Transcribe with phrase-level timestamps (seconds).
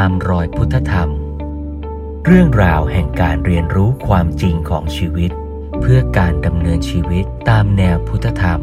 [0.00, 1.10] ตามรอยพุทธธรรม
[2.26, 5.30] เรื่องราวแห่งการเรียนรู้ความจริงของชีวิต
[5.80, 8.60] เพื่อการดำเนินชีวิตตามแนวพุทธธรรม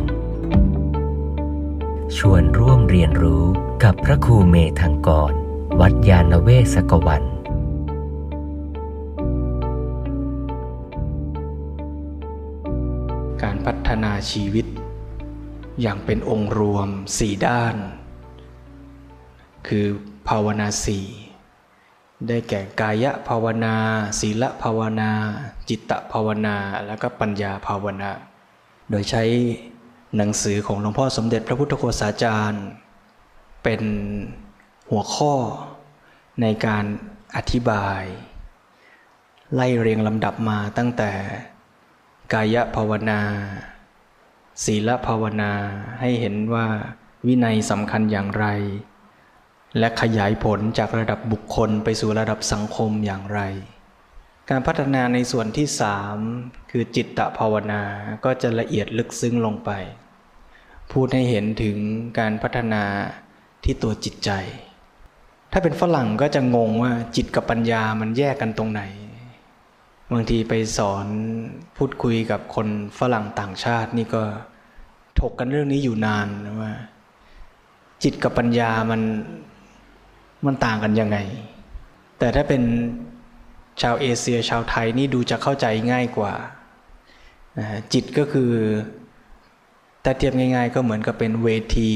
[2.17, 3.43] ชวนร่วมเรียนรู้
[3.83, 5.33] กับพระครูเมธังกร
[5.79, 7.23] วัดยาณเวศกวัน
[13.41, 14.65] การพัฒนาชีวิต
[15.81, 16.87] อย่างเป็นองค์รวม
[17.17, 17.75] สี่ด้าน
[19.69, 19.87] คือ
[20.29, 21.05] ภาวนาสี่
[22.27, 23.75] ได้แก่กายภาวนา
[24.19, 25.09] ศีลภาวนา
[25.69, 26.55] จิตตภาวนา
[26.87, 28.11] แล้วก็ปัญญาภาวนา
[28.89, 29.23] โดยใช้
[30.17, 32.65] หนังสือของหลวงพ่อสมเด็จพระพุทธโฆษาจารย์
[33.63, 33.81] เป็น
[34.89, 35.33] หัวข้อ
[36.41, 36.85] ในการ
[37.35, 38.03] อธิบาย
[39.53, 41.11] ไล่เรียงลำดับมาตั้งแต่
[42.33, 43.21] กายภาวนา
[44.65, 45.51] ศีลภาวนา
[45.99, 46.67] ให้เห็นว่า
[47.27, 48.45] วินัยสำคัญอย่างไร
[49.79, 53.41] และขยายผลจากระดับบุคคลไปสู่ระดับสังคมอย่างไร
[54.49, 56.17] การพัฒนาในส่วนที่สาม
[56.71, 57.83] คือจิตตภาวนา
[58.25, 59.69] ก็จะละเอียดลึกซึ้งลงไป
[60.91, 61.77] พูดให้เห็นถึง
[62.19, 62.83] การพัฒนา
[63.63, 64.31] ที่ตัวจิตใจ
[65.51, 68.81] ถ้าเป็นฝรั่งก็จะงงว่าจิตกับปัญญามันแยกกันตรงไหน
[70.11, 71.05] บางทีไปสอน
[71.77, 72.67] พูดคุยกับคน
[72.99, 74.23] ฝรั่งต่างชาตินี่ก็
[75.19, 76.27] ถกกันเรื่องนี้อยู่นาน
[76.61, 76.71] ว่า
[78.03, 79.01] จิตกับปัญญามัน
[80.45, 81.17] มันต่างกันยังไง
[82.19, 82.63] แต่ถ้าเป็น
[83.81, 86.33] ชาวเอเชียชาวไทยนี่ดูจะเข้าใจง่ายกว่า
[87.93, 88.51] จิตก็คือ
[90.01, 91.91] แต่เทียบง่าย ๆ ก็เหมือนกับเป็นเวที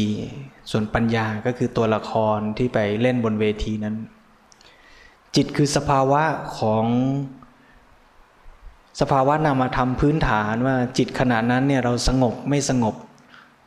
[0.72, 3.96] ส่วนปัญญาก็คือตัวละครที่ไปเล่นบนเวทีนั้น
[5.36, 6.24] จิตคือสภาวะ
[6.60, 6.86] ของ
[9.02, 12.96] สภาวะนามธรรมพื้นฐานว่าจิตขณะนั้นเนี่ยเราสงบไม่สงบ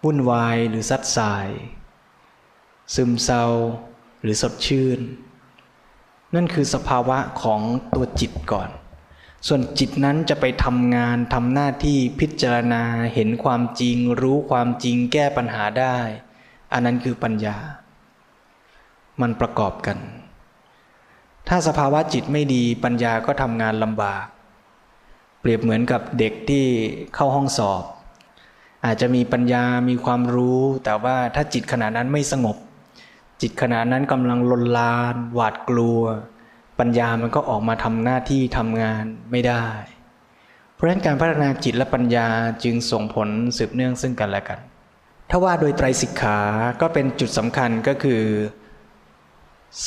[0.04, 1.48] วุ่นวายหรือซัดสาย
[2.94, 3.44] ซึมเศร้า
[4.22, 5.00] หรือสดชื่น
[6.34, 7.60] นั่นคือสภาวะของ
[7.94, 8.70] ตัวจิตก่อน
[9.46, 12.82] ส่วนจิตนั้นจะไปทำงานทำหน้าที่พิจารณา
[13.14, 15.98] เห็นความจริง รู้ความจริงแก้ปัญหาได้
[16.72, 17.56] อันนั้นคือปัญญา
[19.20, 19.98] มันประกอบกัน
[21.48, 24.26] ถ้าสภาวะจิตไม่ดีปัญญาก็ทำงานลำบาก
[25.40, 26.64] เปรียบเหมือนกับเด็กที่
[27.14, 27.84] เข้าห้องสอบ
[28.84, 32.56] อาจจะมีปัญญา มีความรู้ แต่ว่าถ้าจิตขณะนั้นไม่สงบ
[33.40, 36.02] จิตขณะนั้นกำลังลนลาน หวาดกลัว
[36.78, 39.66] ปัญญามันก็ออกมาทำหน้าที่ทำงานไม่ได้
[40.74, 42.26] เพราะฉะนั้นการพัฒนาจิตและปัญญา
[42.64, 44.58] จึงส่งผลสืบเนื่องซึ่งกันและกัน
[45.30, 46.38] ถ้าว่าโดยไตรสิกขา
[46.80, 48.22] ก็เป็นจุดสำคัญก็คือ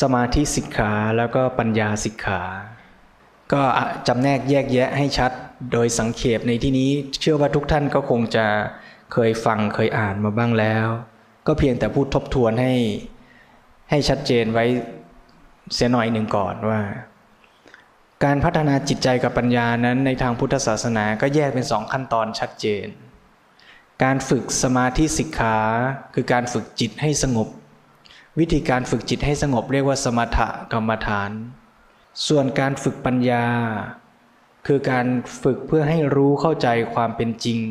[0.01, 2.41] สมาธิสิกขาแล้วก็ปัญญาสิกขา
[3.53, 3.61] ก็
[4.07, 5.31] จำแนกแยกแยะให้ชัด
[5.73, 6.91] โดยสังเขปในที่นี้
[7.21, 8.45] เชื่อว่าทุกท่านก็คงจะ
[9.13, 10.87] เคยฟังเคยอ่านมาบ้างแล้ว
[11.47, 12.73] ก็เพียงแต่พูดทบทวนให้
[13.91, 14.65] ให้ชัดเจนไว้
[15.73, 16.81] เสียหน่อยหนึ่งก่อนว่า
[18.23, 22.87] การพัฒนาจิตใจกับปัญญานั้นในทางพุทธศาสนาก็แยกเป็นสองขั้นตอนชัดเจน
[24.03, 25.57] การฝึกสมาธิสิกขา
[26.13, 27.47] คือการฝึกจิตให้สงบ
[28.39, 30.39] วิธีการฝึกจิตให้สงบเรียกว่าสมถ
[30.73, 31.31] กรรมฐาน
[32.27, 33.45] ส่วนการฝึกปัญญา
[34.67, 35.07] คือการ
[35.43, 37.61] ฝึกเพื่อให้รู้เข้าใจความเป็นจริง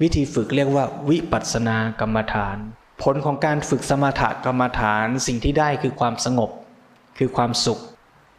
[0.00, 2.58] วิธีฝึกเรียกว่าวิปัสสนากรรมฐาน
[3.02, 6.50] ผลของการฝึกสมถกรรมฐานสิ่งที่ได้คือความสงบ
[7.18, 7.80] คือความสุข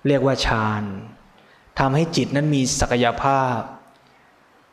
[0.07, 0.83] เรียกว่าฌาน
[1.79, 3.59] ทำให้จิตนั้นมีศักยภาพ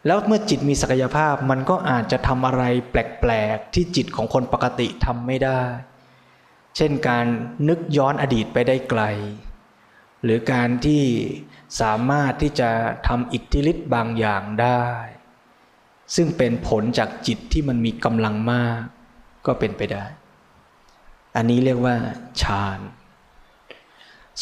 [0.07, 5.63] แล้วเมื่อจิตมีศักยภาพมันก็อาจจะทำอะไรแปลกๆ ที่จิตของคนปกติทำไม่ได้
[6.77, 7.27] เช่นการ
[7.69, 9.03] นึกย้อนอดีตไปได้ไกล
[10.23, 11.05] หรือการที่
[11.81, 12.71] สามารถที่จะ
[13.09, 14.85] ทำอิทธิฤทธิ์บางอย่างได้
[16.15, 18.83] ซึ่งเป็นผลจากจิตที่มันมีกำลังมาก
[19.47, 20.05] ก็เป็นไปได้
[21.37, 21.95] อันนี้เรียกว่า
[22.43, 22.81] ฌาน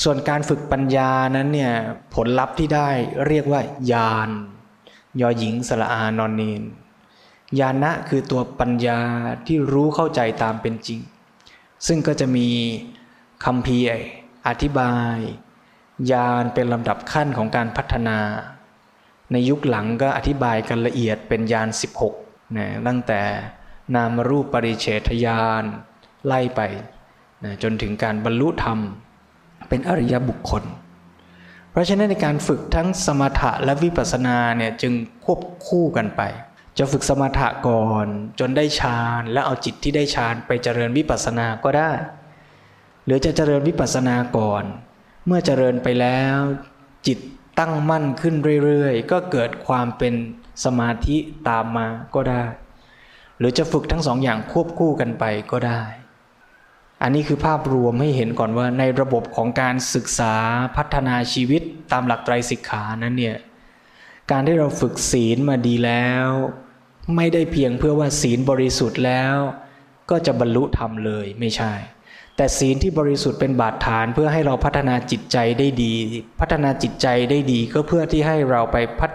[0.02, 1.72] ส่วนการฝึกปัญญานั้นเนี่ย
[2.14, 2.88] ผลลัพธ์ที่ได้
[3.26, 3.60] เรียกว่า
[3.92, 4.30] ญาณ
[5.20, 6.62] ยอหญิงสละอานอนเนน
[7.58, 9.00] ญาณะคือตัวปัญญา
[9.46, 11.00] ที่รู้เข้าใจตามเป็นจริง
[11.86, 12.48] ซึ่งก็จะมี
[13.44, 13.78] คำพี
[14.48, 15.16] อธิบาย
[16.12, 18.18] ญาณเป็นลำดับขั้นของการพัฒนา
[19.32, 21.68] ในยุคหลังก็อธิบายกันละเอียดเป็นญาณ
[22.12, 23.20] 16นะตั้งแต่
[23.94, 25.64] นามรูปปริเฉทญาณ
[26.26, 26.60] ไล่ไป
[27.44, 28.78] นะจนถึงการบรรลุธรรม
[29.68, 30.64] เป็นอริยบุคคล
[31.70, 34.92] เพราะฉะนั้นในการฝึกทั้งสมถะและวิปัสสนาเนี่ยจึง
[35.24, 36.22] ควบคู่กันไป
[36.78, 38.06] จะฝึกสมถะก่อน
[38.40, 41.90] จนได้ฌานแล้วเอาจิตที่ได้ฌานไปเจริญวิปัสสนาก็ได้
[43.04, 44.64] หรือจะเจริญวิปัสสนาก่อน
[45.26, 46.38] เมื่อเจริญไปแล้ว
[47.06, 47.18] จิต
[47.58, 48.34] ตั้งมั่นขึ้น
[48.64, 50.14] เรื่อยๆ ก็เกิดความเป็น
[50.64, 51.16] สมาธิ
[51.48, 52.42] ตามมาก็ได้
[53.38, 55.82] หรือจะฝึกทั้งสองอย่างควบคู่กันไปก็ได้
[57.02, 60.34] อันนี้คือภาพรวมให้เห็นก่อนว่าในระบบของการศึกษา
[60.76, 61.62] พัฒนาชีวิต
[61.92, 63.36] ตามหลักไตรสิกขานั้นเนี่ย
[64.30, 66.26] การที่เราฝึกศีลมาดีแล้ว
[67.16, 69.36] ไม่ได้เพียงเพื่อว่าศีลบริสุทธิ์แล้ว
[70.10, 71.72] ก็จะบรรลุธรรมเลยไม่ใช่
[72.36, 75.94] แต่ศีลที่บริสุทธิ์เป็นบาดฐานเพื่อให้เราพัฒนาจิตใจได้ดี
[76.40, 79.08] พัฒนาจิตใจได้ดีก็เพื่อที่ให้เราไปพั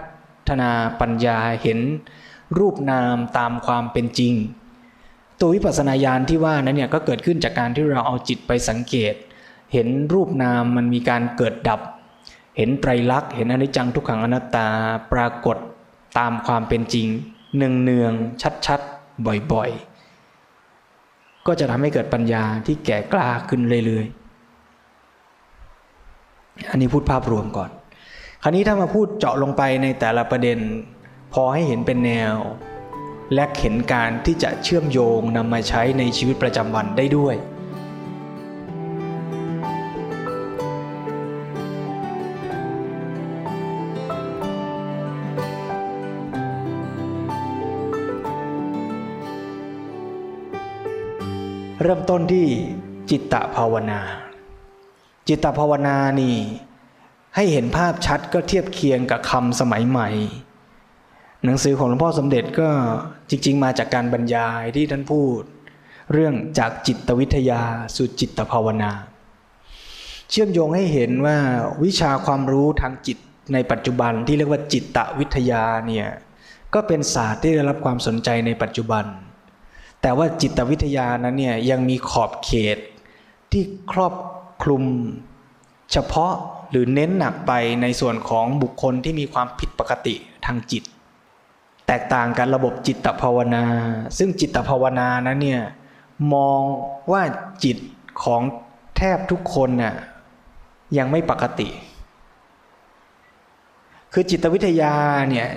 [0.48, 0.70] ฒนา
[1.00, 1.78] ปัญญาเห็น
[2.58, 4.34] รูปนามตามความเป็นจริง
[5.40, 9.14] ตัววิปัสสนาญาณที่ว่านั้นเนี่ยก็เกิดขึ้นจากการที่เราเอาจิตไปสังเกต
[9.72, 11.80] เห็นรูปนามมันมีการเกิดดับ
[12.56, 14.68] เห็นไตรลักษณ์เห็นอนิจจังทุกขังอนัตตา
[15.12, 15.56] ปรากฏ
[16.18, 17.06] ตามความเป็นจริง
[17.56, 18.12] เนืองเนือง
[18.42, 18.80] ชัดชัด
[19.52, 27.70] บ่อยๆก็จะทำให้เกิดปัญญาที่แก่กล้าขึ้นเรื่อยๆ อันนี้พูดภาพรวมก่อน
[28.42, 30.58] คราวนี้ถ้ามาพูดเจาะลงไปในแต่ละประเด็น
[31.32, 32.36] พอให้เห็นเป็นแนว
[33.34, 37.36] และเห็นการที่จะเชื่อมโยงนำมาใช้ในชีวิตประจำวันได้ด้วย
[51.82, 52.46] เริ่มต้นที่
[53.10, 54.00] จิตตภาวนา
[55.28, 56.36] จิตตภาวนานี่
[57.36, 60.08] ให้เห็นภาพชัดก็เทียบเคียงกับคำสมัยใหม่
[61.44, 62.68] หนังสือของหลวงพ่อสมเด็จก็
[63.30, 65.40] จริง ๆ มาจากการบรรยายที่ท่านพูด
[66.12, 67.62] เรื่องจากจิตวิทยา
[67.96, 68.92] สู่จิตภาวนา
[70.30, 71.36] เชื่อมโยงให้เห็นว่า
[71.84, 73.18] วิชาความรู้ทางจิต
[73.52, 76.08] ในปัจจุบันที่เรียกว่าจิตวิทยาเนี่ย
[76.74, 79.04] ก็เป็นศาสตร์ที่ได้รับความสนใจในปัจจุบัน
[80.02, 82.78] แต่ว่าจิตวิทยานั้นเนี่ยยังมีขอบเขต
[83.52, 83.62] ที่
[83.92, 84.14] ครอบ
[84.62, 84.84] คลุม
[85.92, 86.32] เฉพาะ
[86.70, 87.52] หรือเน้นหนักไป
[87.82, 90.14] ในส่วนของบุคคลที่มีความผิดปกติ
[90.46, 90.84] ทางจิต
[91.86, 93.64] แตกต่างกันระบบจิตภาวนา
[94.18, 95.62] ซึ่งจิตภาวนานั้นเนี่ย
[96.34, 96.60] มอง
[97.12, 97.22] ว่า
[97.64, 97.78] จิต
[98.22, 98.42] ของ
[98.96, 99.94] แทบทุกคนน่ะ
[100.98, 101.68] ยังไม่ปกติ
[104.12, 104.94] คือจิตวิทยา
[105.30, 105.48] เนี่ย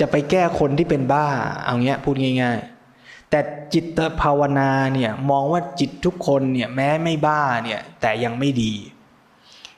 [0.00, 1.26] จะไปแก้คนที่เป็นบ้า
[1.64, 2.58] เอาเงี้ยพูดง่าย
[2.94, 3.40] ๆ แต่
[3.74, 8.72] จิตภาวนาเนี่ยมองว่าจิตทุกคนเนี่ยแม้ไม่บ้าเนี่ยแต่ยังไม่ดี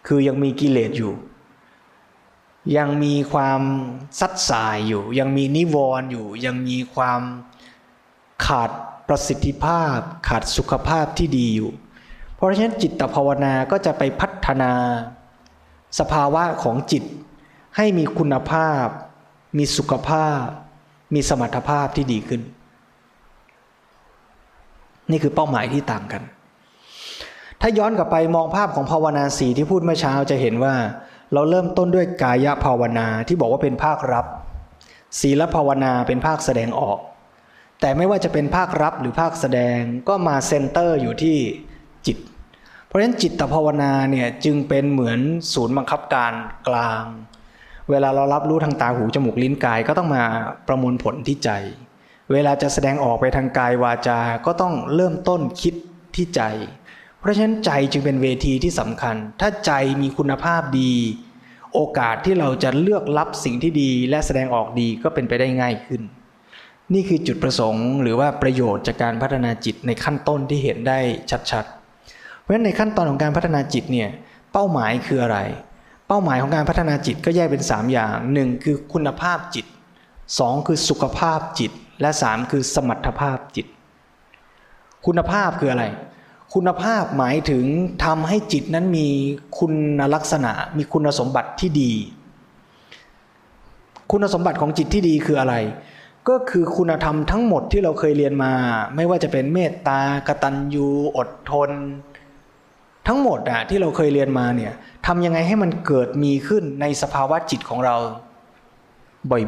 [0.06, 1.12] คือยังมีกิเลสอยู่
[2.76, 3.60] ยังมีความ
[4.20, 7.20] ซัดสายอยู่ ยังมีนิวรณ์อยู่ ยังมีความ
[8.46, 8.70] ขาด
[9.08, 9.98] ประสิทธิภาพ
[10.28, 11.70] ขาดสุขภาพที่ดีอยู่
[12.34, 14.72] เพราะฉะนั้นจิตภาวนาก็จะไปพัฒนา
[15.98, 17.04] สภาวะของจิต
[17.76, 18.86] ให้มีคุณภาพ
[19.58, 20.44] มีสุขภาพ
[21.14, 22.40] มีสมรรถภาพที่ดีขึ้น
[25.10, 26.22] นี่คือเป้าหมายที่ต่างกัน
[27.60, 30.74] ถ้าย้อนกลับไปมองภาพของภาวนาสีที่พูดเมื่อเช้าจะเห็นว่า
[31.32, 34.26] เราเริ่มต้นด้วยกายภาวนาที่บอกว่าเป็นภาครับ
[35.20, 36.98] ศีลภาวนาเป็นภาคแสดงออก
[37.80, 39.78] แต่ไม่ว่าจะเป็นภาครับหรือภาคแสดง
[40.08, 41.38] ก็มาเซนเตอร์อยู่ที่
[42.06, 42.18] จิต
[42.86, 45.20] เพราะฉะนั้นจิตภาวนาเนี่ยจึงเป็นเหมือน
[45.54, 46.32] ศูนย์บังคับการ
[46.68, 47.04] กลาง
[47.90, 50.24] เวลาเรารับรู้ทางตาหูจมูกลิ้นกายก็ต้องมา
[50.68, 51.50] ประมวลผลที่ใจ
[52.32, 55.74] เวลาจะแสดงออกไปทางกายวาจาก็ต้องเริ่มต้นคิด
[56.14, 56.42] ที่ใจ
[57.20, 59.72] เพราะฉะนั้นใจจึงเป็นเวทีที่สำคัญ ถ้าใจ
[60.02, 60.92] มีคุณภาพดี
[61.74, 66.02] โอกาสที่เราจะเลือกรับสิ่งที่ดีและแสดงออกดีก็เป็นไปได้ง่ายขึ้น
[66.94, 70.98] นี่คือจุดประสงค์ หรือว่าประโยชน์จากการพัฒนาจิตในขั้นต้นที่เห็นได้
[71.50, 74.08] ชัดๆ เพราะฉะนั้นในขั้นตอนของการพัฒนาจิตเนี่ย
[74.52, 75.38] เป้าหมายคืออะไร
[76.08, 79.66] เป้าหมายของการพัฒนาจิตก็แยกเป็น 3 อย่าง 1 คือคุณภาพจิต
[80.16, 83.66] 2 คือสุขภาพจิต และ 3 คือสมรรถภาพจิต
[85.06, 85.84] คุณภาพคืออะไร
[86.54, 87.64] คุณภาพหมายถึง
[88.04, 89.08] ทำให้จิตนั้นมี
[89.58, 89.74] คุณ
[90.14, 91.92] ลักษณะ มีคุณสมบัติที่ดี
[94.10, 95.54] คุณสมบัติของจิตที่ดีคืออะไร
[96.28, 98.52] ก็คือคุณธรรมทั้งหมดที่เราเคยเรียนมา
[98.96, 101.70] ไม่ว่าจะเป็นเมตตากตัญญูอดทน
[103.06, 104.72] ทั้งหมดอะที่เราเคยเรียนมาเนี่ย
[105.06, 107.96] ทำยังไงให้มันเกิดมีขึ้นในสภาวะจิตของเรา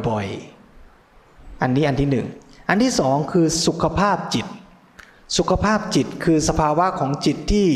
[0.08, 2.26] บ่อยๆ อันนี้อันที่หนึ่ง
[2.68, 4.46] อันที่สองคือสุขภาพจิต
[5.36, 7.68] สุขภาพจิตคือสภาวะของจิตที่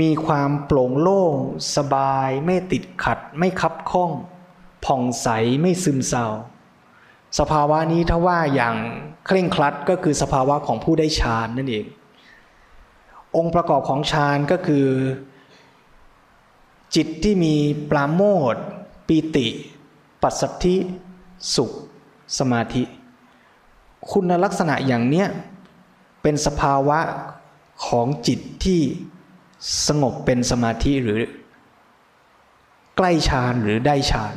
[0.00, 1.34] มีความโปร่งโล่ง
[1.76, 4.10] สบาย ไม่ติดขัด ไม่คับข้อง
[4.84, 5.28] ผ่องใส
[5.60, 6.26] ไม่ซึมเศร้า
[7.38, 8.76] สภาวะนี้ถ้าว่าอย่าง
[9.26, 11.86] เคร่งครัดก็คือสภาวะของผู้ได้ฌานนั่นเอง
[13.36, 14.86] องค์ประกอบของฌานก็คือ
[16.94, 17.54] จิตที่มี
[17.90, 18.22] ปราโม
[18.52, 18.54] ท
[19.06, 19.48] ปีติ
[20.22, 20.76] ปัสสัทธิ
[21.54, 21.70] สุข
[22.38, 22.82] สมาธิ
[24.10, 25.28] คุณลักษณะอย่างเนี้ย
[26.28, 27.00] เป็นสภาวะ
[27.86, 28.80] ของจิตที่
[29.86, 31.20] สงบเป็นสมาธิหรือ
[32.96, 34.34] ใกล้ฌานหรือได้ฌาน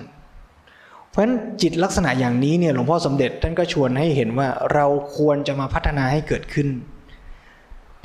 [1.09, 4.85] เพราะฉะนั้นจิตลักษณะอย่างนี้เนี่ยหลวงพ่อสมเด็จท่านก็ชวนให้เห็นว่าเรา
[5.17, 6.67] ควรจะมาพัฒนาให้เกิดขึ้น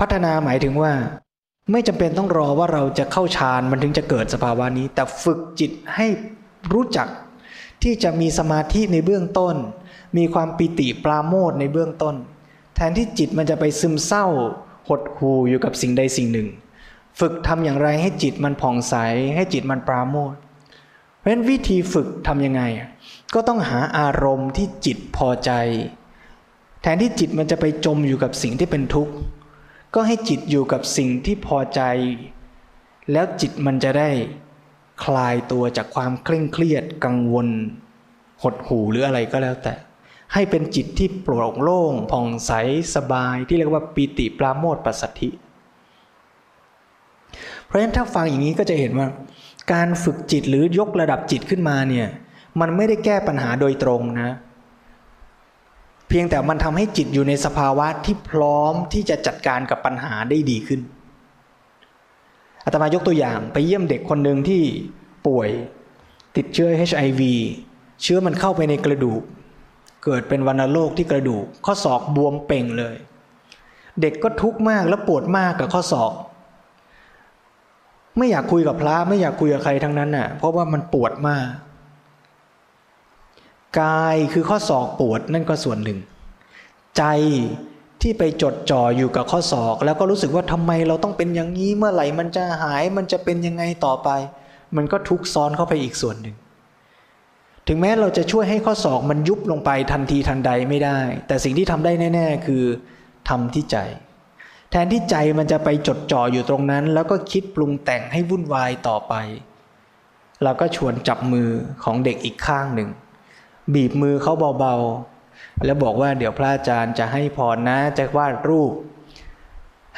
[0.01, 0.93] พัฒนาหมายถึงว่า
[1.73, 6.07] ไม่จำเป็นต้องรอว่าเราจะเข้าฌานมันถึงจะเกิดสภาวะนี้ แต่ฝึกจิตให้
[6.73, 7.09] รู้จัก
[7.83, 9.57] ที่จะมีสมาธิในเบื้องต้น
[10.17, 12.17] มีความปิติปราโมทในเบื้องต้น
[12.77, 14.27] แทนที่จิตมันจะไปซึมเศร้า
[14.89, 16.49] หดหูอยู่กับสิ่งใดสิ่งหนึ่ง
[17.21, 18.95] ฝึกทำอย่างไรให้จิตมันผ่องใส
[19.35, 20.35] ให้จิตมันปราโมท
[21.19, 22.63] เพราะฉะนั้นวิธีฝึกทำยังไง
[23.35, 25.53] ก็ต้องหาอารมณ์ที่จิตพอใจ
[26.83, 29.15] แทนที่จิตมันจะไปจมอยู่กับสิ่งที่เป็นทุกข์
[29.95, 31.83] ก็ให้จิตอยู่กับสิ่งที่พอใจ
[33.13, 34.11] แล้วจิตมันจะได้
[35.05, 37.49] คลายตัวจากความเคร่งเครียดกังวล
[38.43, 39.75] หดหูหรืออะไรก็แล้วแต่
[40.33, 42.53] ให้เป็นจิตที่โปร่งโล่งผ่องใส
[42.95, 45.31] สบายที่เรียกว่าปีติปราโมทปัสสัทธิ
[47.65, 49.09] เพราะฉะนั้นถ้าฟังอย่างนี้ก็จะเห็นว่า
[49.73, 52.09] การฝึกจิตหรือยกระดับจิตขึ้นมาเนี่ย
[52.61, 54.31] มันไม่ได้แก้ปัญหาโดยตรงนะ
[56.09, 60.81] เพียงแต่มันทำให้จิตอยู่ในสภาวะที่พร้อมที่จะจัดการกับปัญหาได้ดีขึ้น
[62.65, 64.63] อาตมายกตัวอย่างไปเยี่ยมเด็กคนหนึ่งที่
[65.27, 65.49] ป่วย
[66.37, 67.23] ติดเชื้อ HIV
[68.03, 69.23] เชื้อมันเข้าไปในกระดูก
[70.07, 72.97] เกิดเป็นวัณโรคที่กระดูก ข้อศอกบวมเป่งเลย
[74.01, 76.13] เด็กก็ทุกข์มากและปวดมากกับข้อศอก
[78.17, 81.47] ไม่อยากคุยกับพระไม่อยากคุยกับใครทั้งนั้นน่ะ เพราะว่ามันปวดมาก
[83.81, 85.99] กายคือข้อศอกปวดนั่นก็ส่วนหนึ่ง
[86.99, 87.05] ใจ
[88.03, 94.09] ที่ไปจดจ่ออยู่กับข้อศอก แล้วก็รู้สึกว่าทำไมเราต้องเป็นอย่างนี้เมื่อไหร่มันจะหายมันจะเป็นยังไงต่อไป
[94.77, 96.37] มันก็ทุกซ้อนเข้าไปอีกส่วนหนึ่ง
[97.69, 102.65] ถึงแม้เราจะช่วยให้ข้อศอกมันยุบลงไปทันทีทันใดไม่ได้ แต่สิ่งที่ทำได้แน่ ๆ คือ
[103.29, 103.79] ทำที่ใจ
[104.71, 109.15] แทนที่ใจมันจะไปจดจ่ออยู่ตรงนั้น แล้วก็คิดปรุงแต่งให้วุ่นวายต่อไป
[110.43, 111.51] เราก็ชวนจับมือ
[111.85, 112.91] ของเด็กอีกข้างหนึ่ง
[113.75, 118.73] บีบมือเขาเบาๆ แล้วบอกว่าเดี๋ยวพระอาจารย์จะให้พรนะจะวาดรูป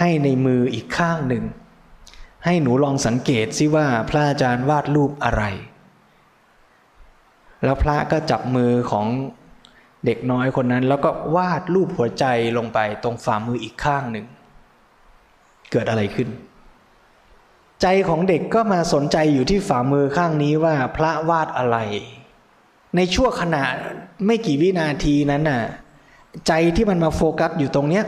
[0.01, 1.45] ให้ในมืออีกข้างหนึ่ง
[2.45, 5.45] ให้หนูลองสังเกตซิว่าพระอาจารย์วาดรูปอะไร
[7.65, 9.07] แล้วพระก็จับมือของ
[10.05, 12.25] เด็กน้อยคนนั้น แล้วก็วาดรูปหัวใจ
[12.57, 14.27] ลงไปตรงฝ่ามืออีกข้างหนึ่ง
[15.71, 16.29] เกิดอะไรขึ้น
[17.83, 21.79] ใจของเด็กก็มาสนใจอยู่ที่ฝ่ามือข้างนี้ว่าพระวาดอะไร
[22.97, 23.65] ในชั่วขณะ
[24.27, 25.63] ไม่กี่วินาทีนั้นน่ะ
[26.49, 28.05] ใจที่มันมาโฟกัสอยู่ตรงเนี้ย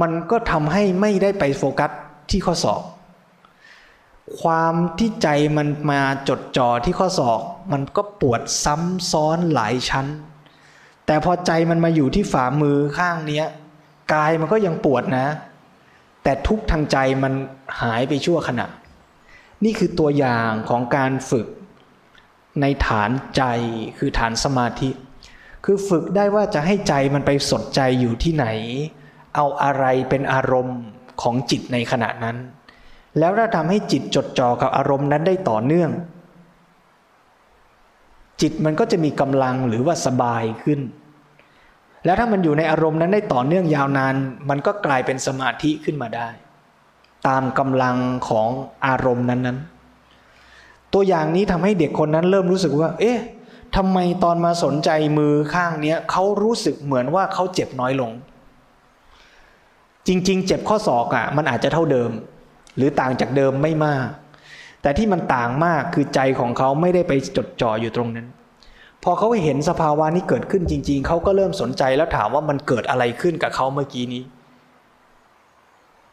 [0.00, 1.90] มันก็ทำให้ไม่ได้ไปโฟกัส
[2.30, 2.82] ที่ข้อศอก
[4.40, 7.40] ความที่ใจมันมาจดจ่อที่ข้อศอก
[7.72, 10.06] มันก็ปวดซ้ำซ้อนหลายชั้น
[11.06, 13.46] แต่พอใจมันมาอยู่ที่ฝ่ามือข้างเนี้ย
[14.12, 15.26] กายมันก็ยังปวดนะ
[16.22, 17.32] แต่ทุกทางใจมัน
[17.80, 18.66] หายไปชั่วขณะ
[19.64, 21.46] นี่คือตัวอย่างของการฝึก
[22.60, 23.42] ในฐานใจ
[23.98, 24.90] คือฐานสมาธิ
[25.64, 28.46] คือฝึกได้ว่าจะให้ใจมันไปสดใจอยู่ที่ไหน
[29.34, 30.78] เอาอะไรเป็นอารมณ์
[31.22, 32.36] ของจิตในขณะนั้น
[33.18, 35.90] แล้วถ้าทำให้จิตจดจ่อกับอารมณ์นั้นได้ต่อเนื่อง
[38.40, 40.80] จิตมันก็จะมีกำลังหรือว่าสบายขึ้น
[42.04, 44.14] แล้วถ้ามันอยู่ในอารมณ์นั้นได้ต่อเนื่องยาวนาน
[44.48, 46.28] มันก็กลายเป็นสมาธิขึ้นมาได้
[47.28, 47.96] ตามกำลัง
[48.28, 48.48] ของ
[48.86, 53.18] อารมณ์นั้นๆ ตัวอย่างนี้ทำให้เด็กคนนั้นเริ่มรู้สึกว่า เอ๊ะ
[53.76, 58.10] ทำไมตอนมาสนใจมือข้างเนี้ยเขารู้สึกเหมือนว่าเขาเจ็บน้อยลง
[60.06, 62.10] จริง ๆ เจ็บข้อศอกอะ่ะ มันอาจจะเท่าเดิม
[62.76, 64.06] หรือต่างจากเดิมไม่มาก
[64.86, 68.26] แต่ที่มันต่างมากคือใจของเขาไม่ได้ไปจดจ่ออยู่ตรงนั้น
[69.02, 74.22] พอเขาเห็นสภาวะนี้เกิดขึ้นจริง ๆ เขาก็เริ่มสนใจแล้วถามว่ามันเกิดอะไรขึ้นกับเขาเมื่อกี้นี้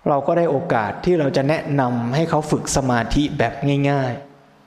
[0.08, 3.54] เราก็ได้โอกาสที่เราจะแนะนำให้เขาฝึกสมาธิแบบ
[3.90, 4.14] ง่าย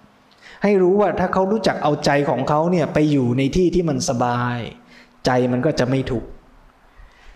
[0.04, 4.58] ๆ ให้รู้ว่าถ้าเขารู้จักเอาใจของเขาเนี่ยไปอยู่ในที่ที่มันสบาย
[5.26, 6.24] ใจมันก็จะไม่ถูก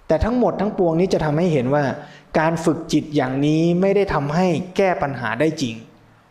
[0.07, 1.85] แต่ทั้งหมดทั้งปวงนี้จะทำให้เห็นว่า
[2.39, 4.47] การฝึกจิตอย่างนี้ไม่ได้ทำให้
[4.77, 5.77] แก้ปัญหาได้จริง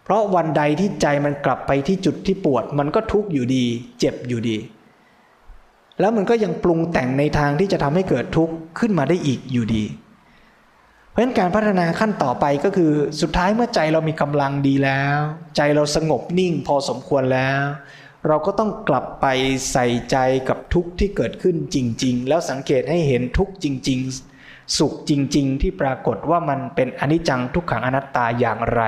[0.10, 3.66] เพราะวันใดที่ใจมันกลับไปที่จุดที่ปวด มันก็ทุกข์อยู่ดี
[4.00, 4.58] เจ็บอยู่ดี
[6.00, 9.84] แล้วมันก็ยังปรุงแต่งในทางที่จะทำให้เกิดทุกข์ขึ้นมาได้อีกอยู่ดี
[11.10, 15.18] เพราะฉะนั้นการพัฒนาขั้นต่อไปก็คือสุดท้ายเมื่อใจเรามีกำลังดีแล้ว
[15.56, 17.62] ใจเราสงบนิ่งพอสมควรแล้ว
[18.28, 19.26] เราก็ต้องกลับไป
[19.72, 20.18] ใส่ใจ
[20.50, 24.00] กับทุกข์ที่เกิดขึ้นจริง ๆ แล้วสังเกตให้เห็นทุกข์จริง
[24.38, 28.84] ๆ สุขจริง ๆ ที่ปรากฏว่ามันเป็นอนิจจังทุกขังอนัตตาอย่างไร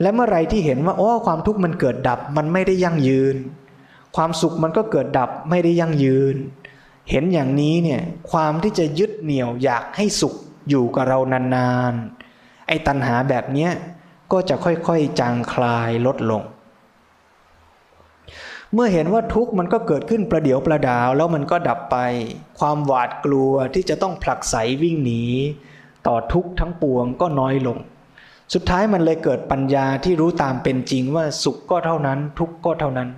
[0.00, 3.36] และเมื่อไรที่เห็นว่าโอ้ความทุกข์มันเกิดดับมันไม่ได้ยั่งยืน
[4.16, 6.36] ความสุขมันก็เกิดดับไม่ได้ยั่งยืน
[7.10, 10.34] เห็นอย่างนี้เนี่ยความที่จะยึดเหนี่ยวอยากให้สุข
[10.68, 13.70] อยู่กับเรานานๆ ไอ้ตัณหาแบบเนี้ย
[14.32, 16.42] ก็จะค่อยๆจางคลายลดลง
[18.72, 21.96] เมื่อเห็นว่าทุกข์มันก็เกิดขึ้นประเดี๋ยวประดาวแล้วมันก็ดับไป
[22.58, 25.24] ความหวาดกลัวที่จะต้องผลักไสวิ่งหนี
[26.06, 27.78] ต่อทุกข์ทั้งปวงก็น้อยลง
[28.52, 33.08] สุดท้ายมันเลยเกิดปัญญาที่รู้ตามเป็นจริงว่าสุขก็เท่านั้น ทุกข์ก็เท่านั้น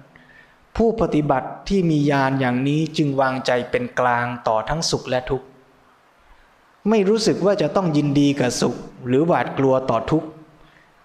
[0.77, 5.47] ผู้ปฏิบัติที่มีญาณอย่างนี้จึงวางใจเป็นกลางต่อทั้งสุขและทุกข์
[6.89, 8.75] ไม่รู้สึกว่าจะต้องยินดีกับสุข
[9.07, 10.29] หรือหวาดกลัวต่อทุกข์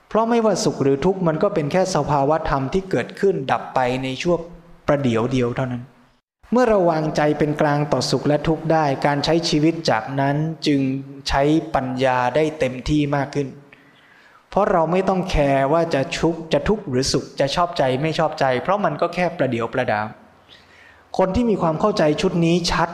[0.09, 4.39] เพราะไม่ว่าสุขหรือทุกข์มันก็เป็นแค่สภาวะธรรมที่เกิดขึ้นดับไปในช่วง
[4.87, 5.83] ประเดี๋ยวเดียวเท่านั้น
[6.51, 10.35] เมื่อราวางใจเป็นกลางต่อสุขและทุกข์ได้ การใช้ชีวิตจากนั้น
[10.67, 10.81] จึง
[11.29, 11.43] ใช้
[11.75, 13.47] ปัญญาได้เต็มที่มากขึ้น
[14.51, 20.05] เพราะเราไม่ต้องแคร์ว่าจะชุกจะทุกข์หรือสุขจะชอบใจไม่ชอบใจ เพราะมันก็แค่ประเดี๋ยวประดาว
[21.17, 22.89] คนที่มีความเข้าใจชุดนี้ชัด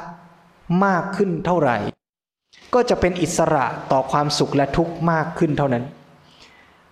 [0.85, 1.77] มากขึ้นเท่าไหร่
[2.73, 5.83] ก็จะเป็นอิสระต่อความสุขและทุกข์มากขึ้นเท่านั้น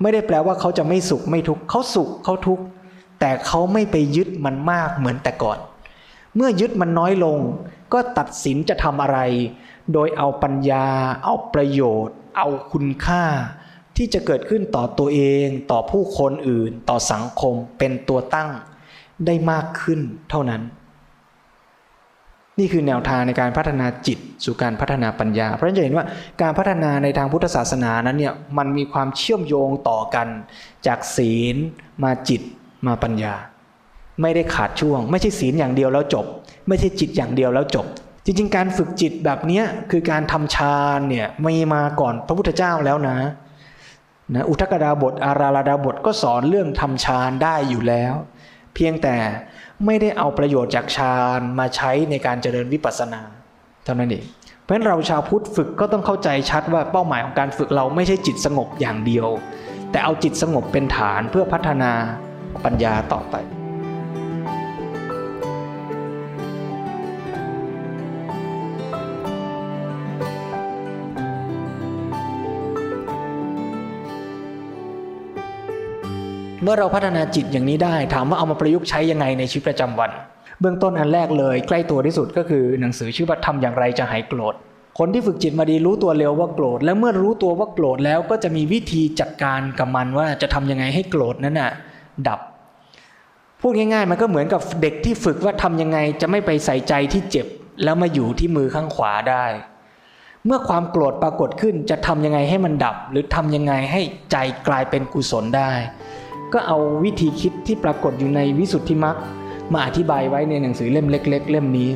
[0.02, 2.64] ไม่ได้แปลว่าเขาจะไม่สุขไม่ทุกข์เขาสุขเขาทุกข์
[3.20, 5.58] แต่เขาไม่ไปยึดมันมากเหมือนแต่ก่อน
[6.36, 7.38] เมื่อยึดมันน้อยลง
[7.94, 9.20] ก็ตัดสินจะทำอะไร
[9.94, 10.88] โดยเอาปัญญา
[11.24, 13.24] เอาประโยชน์ เอาคุณค่า
[13.98, 18.50] ที่จะเกิดขึ้นต่อตัวเองต่อผู้คนอื่น ต่อสังคมเป็นตัวตั้ง
[19.26, 20.00] ได้มากขึ้น
[20.30, 20.62] เท่านั้น
[22.60, 26.06] นี่คือแนวทางในการพัฒนาจิตสู่การพัฒนาปัญญา เพราะฉะนั้นจะเห็นว่า
[26.42, 30.28] การพัฒนาในทางพุทธศาสนานั้นเนี่ยมันมีความเชื่อมโยงต่อกัน
[30.88, 31.56] จากศีล
[32.04, 32.42] มาจิต
[32.88, 33.34] มาปัญญา
[34.22, 36.26] ไม่ได้ขาดช่วง ไม่ใช่ศีลอย่างเดียวแล้วจบ
[36.68, 37.86] ไม่ใช่จิตอย่างเดียวแล้วจบ
[38.26, 39.62] จริง ๆ การฝึกจิตแบบนี้
[39.92, 43.18] คือการทำฌานเนี่ยมีมาก่อนพระพุทธเจ้าแล้วนะ
[44.34, 48.14] นะอุทกดาบทอาราลดาบทก็สอนเรื่องทำฌานได้อยู่แล้ว
[48.76, 49.16] เพียงแต่
[49.86, 53.22] ไม่ได้เอาประโยชน์จากฌานมาใช้ในการเจริญวิปัสสนา
[53.86, 54.26] เท่านั้นเอง
[54.64, 59.28] เพราะฉะนั้นเราชาวพุทธฝึกก็ต้องเข้าใจชัดว่าเป้าหมายของการฝึกเราไม่ใช่จิตสงบอย่างเดียว
[59.92, 61.92] แต่เอาจิตสงบเป็นฐานเพื่อพัฒนา
[62.66, 63.36] ปัญญาต่อไป
[76.64, 80.12] เมื่อเราพัฒนาจิตอย่างนี้ได้ ถามว่าเอามาประยุกต์ใช้ยังไงในชีวิตประจำวัน
[80.60, 84.56] เบื้องต้นอันแรกเลย ใกล้ตัวที่สุดก็คือหนังสือชื่อว่าทำอย่างไรจะหายโกรธ
[85.00, 91.72] คนที่ฝึกจิตมาดีรู้ตัวเร็วว่าโกรธ และเมื่อรู้ตัวว่าโกรธแล้วก็จะมีวิธีจัดการกับมันว่าจะทำยังไงให้โกรธนั้นน่ะ
[92.28, 92.40] ดับ
[93.62, 97.48] พูดง่ายๆมันก็เหมือนกับเด็กที่ฝึกว่าทำยังไงจะไม่ไปใส่ใจที่เจ็บ
[97.84, 99.46] แล้วมาอยู่ที่มือข้างขวาได้
[100.46, 104.38] เมื่อความโกรธปรากฏขึ้นจะทำยังไงให้มันดับ หรือทำยังไงให้ใจ
[104.68, 105.72] กลายเป็นกุศลได้
[106.54, 109.16] ก็เอาวิธีคิดที่ปรากฏอยู่ในวิสุทธิมรรค
[109.74, 111.92] มาอธิบายไว้ในหนังสือเล่มเล็ก ๆ เล่มนี้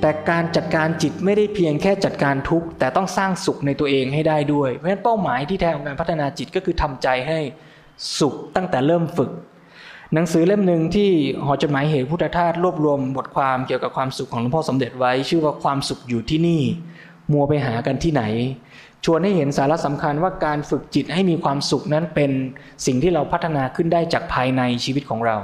[0.00, 7.38] แต่การจัดการจิตไม่ได้เพียงแค่จัดการทุกข์แต่ต้องสร้างสุขในตัวเองให้ได้ด้วย เพราะฉะนั้นเป้าหมายที่แท้ของการพัฒนาจิตก็คือทำใจให้
[8.18, 9.30] สุขตั้งแต่เริ่มฝึก
[10.14, 11.10] หนังสือเล่มหนึ่งที่
[11.44, 16.62] หอจดหมายเหตุพุทธทาสรวบรวมบทความเกี่ยวกับความสุขของหลวงพ่อสมเด็จไว้ ชื่อว่าความสุขอยู่ที่นี่
[17.32, 18.22] มัวไปหากันที่ไหน
[19.04, 22.30] ชวนให้เห็นสาระสำคัญว่าการฝึกจิตให้มีความสุขนั้นเป็น
[22.86, 25.36] สิ่งที่เราพัฒนาขึ้นได้จากภายในชีวิตของเรา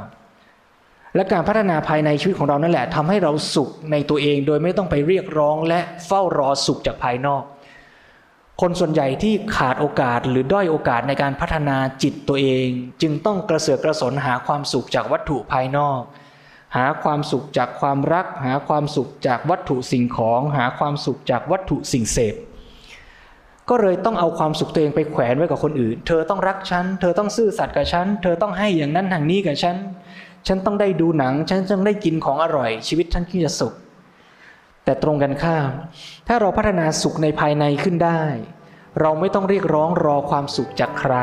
[1.14, 7.42] และการพัฒนาภายในชีวิตของเรานั่นแหละทำให้เราสุขในตัวเองโดยไม่ต้องไปเรียกร้องและเฝ้ารอสุขจากภายนอก
[8.61, 12.69] คนส่วนใหญ่ที่ขาดโอกาสหรือด้อยโอกาสในการพัฒนาจิตตัวเอง
[13.03, 16.01] จึงต้องกระเสือกกระสนหาความสุขจากวัตถุภายนอก
[16.77, 22.35] หาความสุขจากความรัก หาความสุขจากวัตถุสิ่งของ หาความสุขจากวัตถุสิ่งเสพ
[23.69, 29.77] ก็เลยต้องเอาความสุขตัวเองไปแขวนไว้กับคนอื่น เธอต้องรักฉัน เธอต้องซื่อสัตย์กับฉัน เธอต้องให้อย่างนั้นทางนี้กับฉัน
[30.47, 33.75] ฉันต้องได้ดูหนัง ฉันต้องได้กินของอร่อย ชีวิตฉันจึงจะสุข
[34.85, 35.70] แต่ตรงกันข้าม
[36.29, 38.23] ถ้าเราพัฒนาสุขในภายในขึ้นได้
[39.01, 41.14] เราไม่ต้องเรียกร้องรอความสุขจากใคร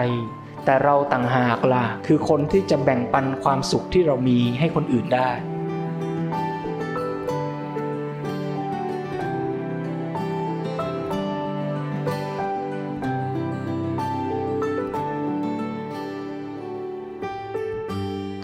[0.66, 5.32] แต่เราต่างหากล่ะคือคนที่จะแบ่งปันความสุขที่เรามีให้คนอื่นได้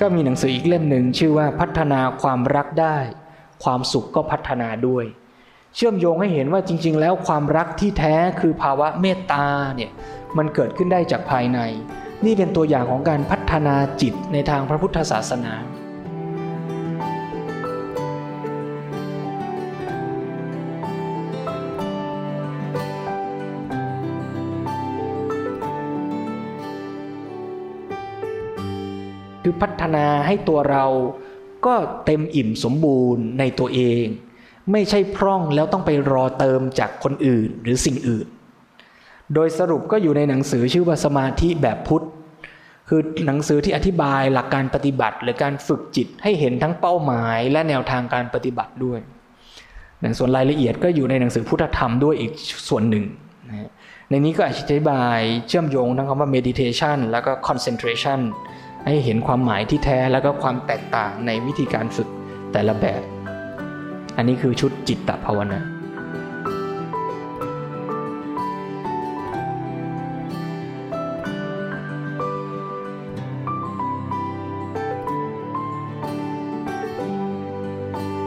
[0.02, 2.98] ก็มีหนังสืออีกเล่มหนึ่งชื่อว่าพัฒนาความรักได้
[3.68, 5.06] ความสุขก็พัฒนาด้วย
[5.76, 9.92] เชื่อมโยงให้เห็นว่าจริง ๆ แล้วความรักที่แท้คือภาวะเมตตาเนี่ย
[10.38, 11.60] มันเกิดขึ้นได้จากภายใน
[12.26, 15.54] นี่เป็นตัวอย่างของการพัฒนาจิตในทางพระพุทธศาสนา
[29.44, 30.86] คือพัฒนาให้ตัวเรา
[31.68, 31.76] ก็
[32.06, 34.06] เต็มอิ่มสมบูรณ์ในตัวเอง
[34.72, 38.28] ไม่ใช่พร่องแล้วต้องไปรอเติมจากคนอื่นหรือสิ่งอื่น
[39.34, 42.06] โดยสรุปก็อยู่ในหนังสือชื่อว่าสมาธิแบบพุทธ
[42.90, 49.00] คือหนังสือที่อธิบายหลักการปฏิบัติ หรือการฝึกจิตให้เห็นทั้งเป้าหมายและแนวทางการปฏิบัติด้วย
[50.18, 52.32] ส่วนรายละเอียดก็อยู่ในหนังสือพุทธธรรมด้วยอีก
[52.70, 53.06] ส่วนหนึ่ง
[53.50, 53.70] นะ
[54.10, 58.20] ในนี้ก็อธิบายเชื่อมโยงทั้งคำว่า meditation แล้วก็ concentration
[58.88, 62.10] ให้เห็นความหมายที่แท้แล้วก็ความแตกต่างในวิธีการฝึก
[62.52, 63.02] แต่ละแบบ
[64.18, 65.62] อันนี้คือชุดจิตตภาวนา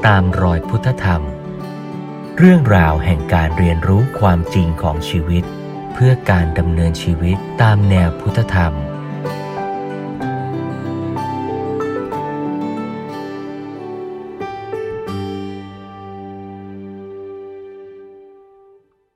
[0.06, 1.22] ตามรอยพุทธธรรม
[2.38, 5.44] เรื่องราวแห่งการเรียนรู้ความจริงของชีวิต
[5.94, 8.74] เพื่อการดำเนินชีวิตตามแนวพุทธธรรม